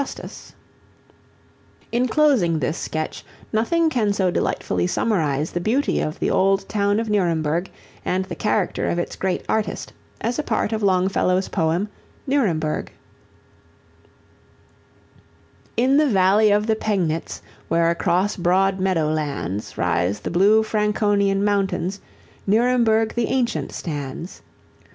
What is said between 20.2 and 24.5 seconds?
the blue Franconian mountains, Nuremberg the ancient stands.